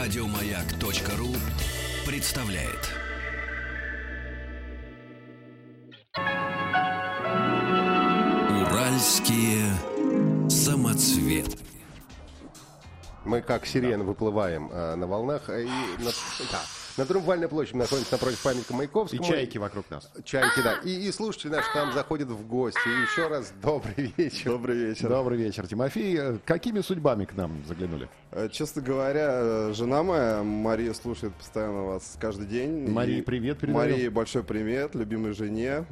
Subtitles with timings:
[0.00, 1.28] Радиомаяк.ру
[2.06, 2.88] представляет.
[8.48, 9.66] Уральские
[10.48, 11.58] самоцветы.
[13.26, 15.50] Мы как сирены выплываем э, на волнах.
[15.50, 15.68] э, И
[16.02, 16.10] на,
[16.50, 16.62] да,
[17.00, 19.24] на Триумфальной площади находимся напротив памятника И Маяковскому.
[19.24, 20.10] чайки вокруг нас.
[20.22, 20.74] Чайки, да.
[20.84, 22.78] И, и слушатели наши там заходят в гости.
[22.86, 24.50] И еще раз добрый вечер.
[24.50, 25.08] Добрый вечер.
[25.08, 26.16] Добрый вечер, Тимофей.
[26.18, 28.10] Э, Какими судьбами к нам заглянули?
[28.32, 32.90] Э, Честно говоря, э, жена моя, Мария, слушает постоянно вас каждый день.
[32.90, 33.78] Марии И привет передаем.
[33.78, 35.86] Марии большой привет, любимой жене,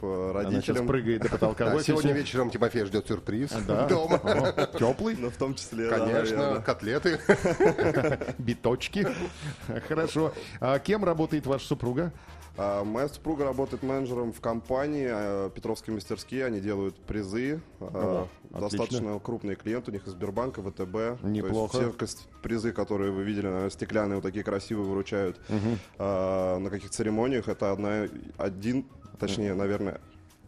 [0.00, 0.86] по Она сейчас родителям.
[0.86, 3.88] прыгает до потолка Да, сегодня вечером Тимофея ждет сюрприз Да.
[3.88, 4.18] дома.
[4.78, 6.60] Теплый, Ну, в том числе, да, Конечно, наверное.
[6.62, 7.18] котлеты.
[8.38, 9.08] биточки.
[9.88, 10.32] Хорошо.
[10.60, 12.12] А кем работает ваша супруга?
[12.56, 16.44] А, Моя супруга работает менеджером в компании э, Петровские мастерские.
[16.44, 17.60] Они делают призы.
[17.80, 18.60] Э, отлично.
[18.60, 21.22] Достаточно крупные клиенты у них из Сбербанка, ВТБ.
[21.22, 21.78] Неплохо.
[21.78, 26.70] То есть все призы, которые вы видели, наверное, стеклянные, вот такие красивые, выручают э, на
[26.70, 27.48] каких церемониях.
[27.48, 28.86] Это одна, один,
[29.18, 30.00] точнее, наверное,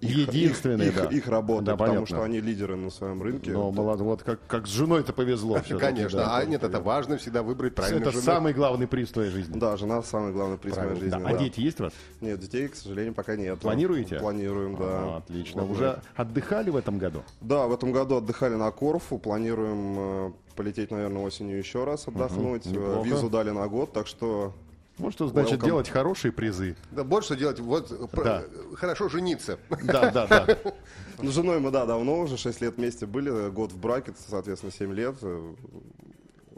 [0.07, 1.05] Единственный, их, да.
[1.05, 2.07] их, их работа, Да, потому понятно.
[2.17, 3.53] что они лидеры на своем рынке.
[3.53, 5.57] Ну, молод- вот как, как с женой-то повезло.
[5.63, 6.19] всё-таки, Конечно.
[6.21, 6.37] да.
[6.37, 8.23] А нет, это важно всегда выбрать правильную Это жену.
[8.25, 9.59] самый главный приз твоей жизни.
[9.59, 11.11] Да, жена самый главный приз моей жизни.
[11.11, 11.17] Да.
[11.19, 11.39] А да.
[11.39, 11.93] дети есть у вас?
[12.21, 13.59] Нет, детей, к сожалению, пока нет.
[13.61, 14.19] Планируете?
[14.19, 14.85] Планируем, да.
[14.85, 15.63] А, Отлично.
[15.63, 17.23] Вот Уже отдыхали в этом году?
[17.41, 22.67] Да, в этом году отдыхали на Корфу, планируем э, полететь, наверное, осенью еще раз отдохнуть.
[22.67, 23.09] Неплохо.
[23.09, 24.53] Визу дали на год, так что
[24.99, 25.65] Вот что значит Welcome.
[25.67, 26.77] делать хорошие призы.
[26.93, 27.59] Да, больше что делать.
[27.59, 28.45] Вот Да.
[28.77, 29.59] хорошо жениться.
[29.83, 30.59] Да, да, да.
[31.19, 34.71] ну, с женой мы, да, давно уже, 6 лет вместе были, год в браке, соответственно,
[34.73, 35.17] 7 лет.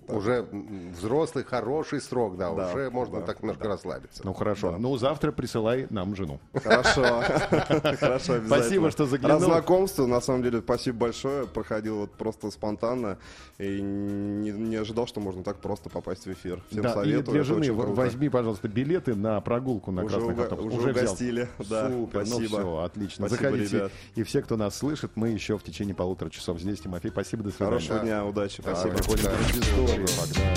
[0.08, 0.46] Э, Уже
[0.92, 2.50] взрослый, хороший срок, да.
[2.52, 4.22] Да, Уже можно да, так немножко расслабиться.
[4.24, 4.76] Ну хорошо.
[4.78, 6.40] Ну завтра присылай нам жену.
[6.54, 8.46] Хорошо, хорошо, обязательно.
[8.46, 9.38] Спасибо, что заглянул.
[9.40, 11.46] Рад знакомству, на самом деле, спасибо большое.
[11.46, 13.18] Проходил вот просто спонтанно
[13.58, 16.62] и не, не ожидал, что можно так просто попасть в эфир.
[16.70, 20.78] Всем да, и советую, для жены возьми, пожалуйста, билеты на прогулку на Уже красных автобусах.
[20.81, 21.04] уже взял.
[21.04, 22.58] угостили, да, Супер, ну спасибо.
[22.58, 23.28] все, отлично.
[23.28, 23.76] Спасибо, Заходите.
[23.76, 23.92] ребят.
[24.14, 26.81] И все, кто нас слышит, мы еще в течение полутора часов здесь.
[26.81, 27.70] Тимофей, спасибо, до свидания.
[27.70, 29.95] Хорошего дня, удачи, Да, спасибо.
[29.96, 30.56] Истории, погнали.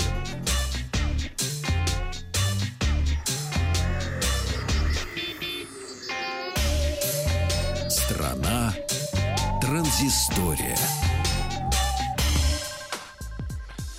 [7.88, 8.74] Страна
[9.60, 10.76] транзистория.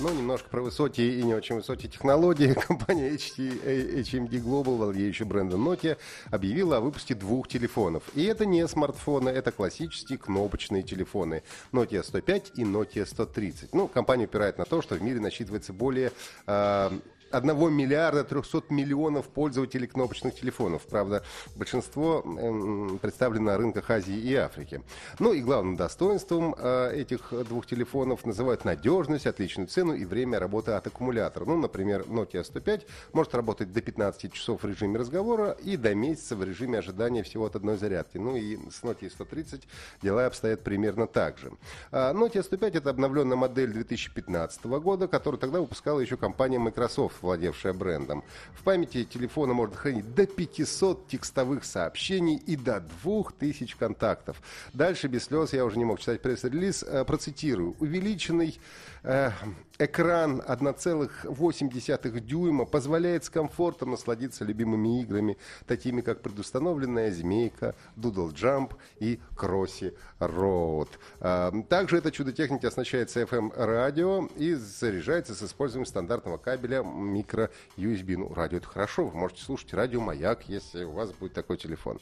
[0.01, 2.53] Ну, немножко про высокие и не очень высокие технологии.
[2.67, 5.95] Компания HT, э, HMD Global, владеющая брендом Nokia,
[6.31, 8.01] объявила о выпуске двух телефонов.
[8.15, 11.43] И это не смартфоны, это классические кнопочные телефоны.
[11.71, 13.75] Nokia 105 и Nokia 130.
[13.75, 16.11] Ну, компания упирает на то, что в мире насчитывается более...
[16.47, 16.89] э,
[17.31, 20.83] 1 миллиарда 300 миллионов пользователей кнопочных телефонов.
[20.83, 21.23] Правда,
[21.55, 24.81] большинство эм, представлено на рынках Азии и Африки.
[25.19, 30.71] Ну и главным достоинством э, этих двух телефонов называют надежность, отличную цену и время работы
[30.71, 31.45] от аккумулятора.
[31.45, 36.35] Ну, например, Nokia 105 может работать до 15 часов в режиме разговора и до месяца
[36.35, 38.17] в режиме ожидания всего от одной зарядки.
[38.17, 39.67] Ну и с Nokia 130
[40.01, 41.51] дела обстоят примерно так же.
[41.91, 47.73] А, Nokia 105 это обновленная модель 2015 года, которую тогда выпускала еще компания Microsoft, владевшая
[47.73, 48.23] брендом.
[48.53, 54.41] В памяти телефона можно хранить до 500 текстовых сообщений и до 2000 контактов.
[54.73, 56.83] Дальше без слез я уже не мог читать пресс-релиз.
[56.83, 57.75] Э, Процитирую.
[57.79, 58.59] Увеличенный
[59.03, 59.31] э,
[59.79, 68.75] экран 1,8 дюйма позволяет с комфортом насладиться любимыми играми, такими как предустановленная змейка, Doodle Jump
[68.99, 70.89] и Кросси Road.
[71.19, 78.17] А, Также это чудо техники оснащается FM-радио и заряжается с использованием стандартного кабеля микро USB.
[78.17, 81.99] Ну, радио это хорошо, вы можете слушать радио Маяк, если у вас будет такой телефон.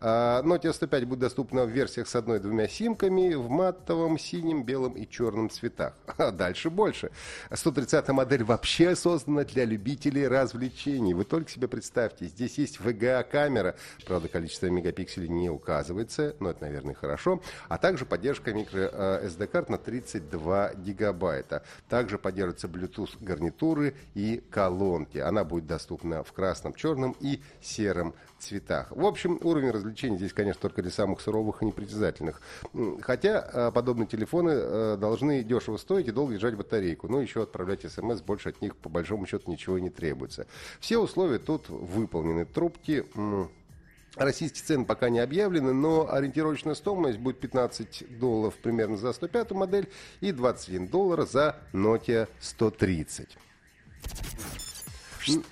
[0.00, 5.08] А, Nokia 105 будет доступна в версиях с одной-двумя симками в матовом, синем, белом и
[5.08, 5.94] черном цветах.
[6.22, 7.10] А дальше больше.
[7.52, 11.14] 130 модель вообще создана для любителей развлечений.
[11.14, 13.74] Вы только себе представьте, здесь есть VGA-камера,
[14.06, 19.68] правда, количество мегапикселей не указывается, но это, наверное, хорошо, а также поддержка микро э, SD-карт
[19.68, 21.64] на 32 гигабайта.
[21.88, 25.18] Также поддерживаются Bluetooth гарнитуры и колонки.
[25.18, 28.90] Она будет доступна в красном, черном и сером цветах.
[28.90, 32.40] В общем, уровень развлечений здесь, конечно, только для самых суровых и непритязательных.
[33.00, 37.08] Хотя э, подобные телефоны э, должны дешево стоить и долго держать батарейку.
[37.08, 40.46] Ну, еще отправлять смс, больше от них, по большому счету, ничего не требуется.
[40.80, 42.44] Все условия тут выполнены.
[42.44, 43.04] Трубки...
[44.16, 49.88] Российские цены пока не объявлены, но ориентировочная стоимость будет 15 долларов примерно за 105 модель
[50.20, 53.38] и 21 доллар за Nokia 130.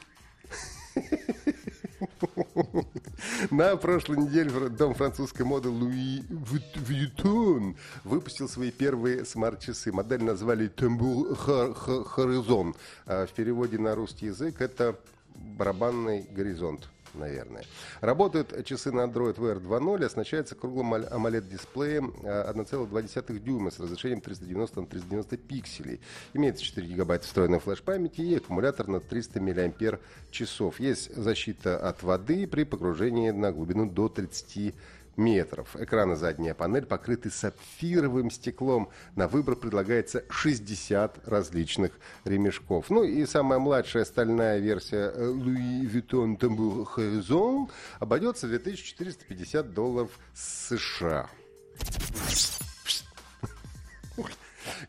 [3.50, 9.92] На прошлой неделе дом французской моды Луи Vuitton выпустил свои первые смарт-часы.
[9.92, 12.74] Модель назвали Tambour Хо- Хо- Horizon.
[13.06, 14.98] А В переводе на русский язык это
[15.34, 16.88] барабанный горизонт.
[17.14, 17.64] Наверное.
[18.00, 24.20] Работают часы на Android Wear 2.0 и оснащаются круглым AMOLED-дисплеем а, 1,2 дюйма с разрешением
[24.20, 26.00] 390 на 390 пикселей.
[26.34, 30.78] Имеется 4 гигабайта встроенной флеш-памяти и аккумулятор на 300 мАч.
[30.78, 34.74] Есть защита от воды при погружении на глубину до 30
[35.20, 35.76] метров.
[35.76, 38.88] Экран и задняя панель покрыты сапфировым стеклом.
[39.14, 41.92] На выбор предлагается 60 различных
[42.24, 42.90] ремешков.
[42.90, 47.70] Ну и самая младшая стальная версия э, Louis Vuitton Tambour Horizon
[48.00, 51.28] обойдется в 2450 долларов США.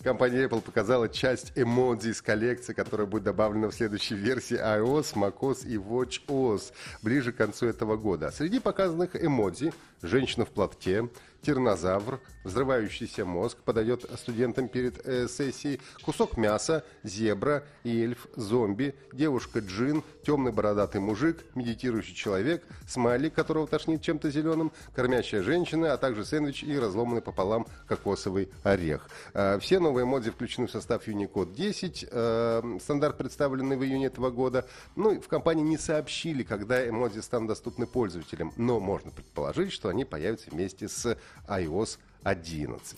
[0.03, 5.67] Компания Apple показала часть эмодзи из коллекции, которая будет добавлена в следующей версии iOS, macOS
[5.67, 8.31] и WatchOS ближе к концу этого года.
[8.31, 11.07] Среди показанных эмодзи женщина в платке,
[11.41, 20.51] тираннозавр, взрывающийся мозг подойдет студентам перед э, сессией, кусок мяса, зебра, эльф, зомби, девушка-джин, темный
[20.51, 26.77] бородатый мужик, медитирующий человек, смайлик, которого тошнит чем-то зеленым, кормящая женщина, а также сэндвич и
[26.77, 29.09] разломанный пополам кокосовый орех.
[29.33, 32.07] Э, Все новые эмодзи включены в состав Unicode 10.
[32.11, 34.65] э, Стандарт представленный в июне этого года.
[34.95, 40.05] Ну, в компании не сообщили, когда эмодзи станут доступны пользователям, но можно предположить, что они
[40.05, 41.17] появятся вместе с
[41.47, 42.97] iOS 11.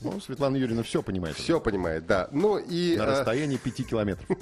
[0.00, 1.36] Ну, Светлана Юрьевна все понимает.
[1.36, 2.28] Все понимает, да.
[2.32, 2.96] Ну и...
[2.96, 4.38] На э, расстоянии 5 километров.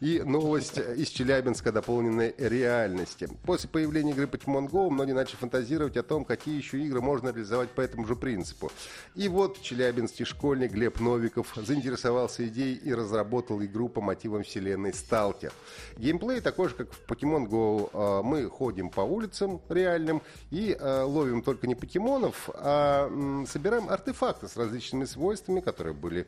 [0.00, 3.28] И новость из Челябинска дополненной реальности.
[3.44, 7.70] После появления игры Pokemon Go многие начали фантазировать о том, какие еще игры можно реализовать
[7.70, 8.70] по этому же принципу.
[9.14, 15.52] И вот челябинский школьник Глеб Новиков заинтересовался идеей и разработал игру по мотивам вселенной Сталкер.
[15.96, 17.90] Геймплей такой же, как в Pokemon Go.
[17.92, 20.20] А, Мы ходим по улицам реальным
[20.50, 23.10] и а, ловим только не покемонов, а
[23.48, 26.26] собираем артефакты с различными свойствами, которые были,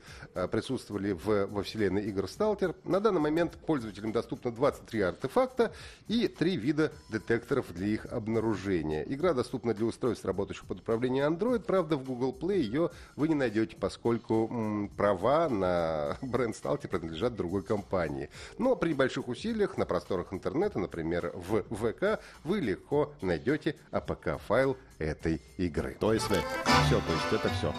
[0.50, 2.74] присутствовали в, во вселенной игр Сталкер.
[2.84, 5.72] На данный момент пользователям доступно 23 артефакта
[6.08, 9.02] и 3 вида детекторов для их обнаружения.
[9.02, 11.60] Игра доступна для устройств, работающих под управлением Android.
[11.60, 17.34] Правда, в Google Play ее вы не найдете, поскольку м, права на бренд Сталкер принадлежат
[17.34, 18.30] другой компании.
[18.58, 25.40] Но при больших усилиях на просторах интернета, например, в ВК, вы легко найдете APK-файл этой
[25.56, 25.96] игры.
[25.98, 27.74] То есть, все, то есть это все.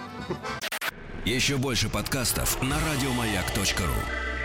[1.25, 4.38] Еще больше подкастов на радиомаяк.ру.